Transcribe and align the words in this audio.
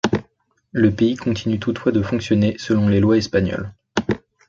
Le 0.71 0.89
pays 0.89 1.15
continue 1.15 1.59
toutefois 1.59 1.91
de 1.91 2.01
fonctionner 2.01 2.55
selon 2.57 2.87
les 2.87 2.99
lois 2.99 3.17
espagnoles. 3.17 3.71